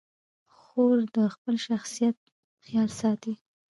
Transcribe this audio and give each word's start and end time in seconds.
خور 0.57 0.97
د 1.15 1.17
خپل 1.33 1.55
شخصیت 1.67 2.15
خیال 2.65 2.89
ساتي. 2.99 3.33